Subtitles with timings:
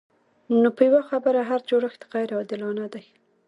[0.61, 3.05] نو په یوه خبره هر جوړښت غیر عادلانه دی.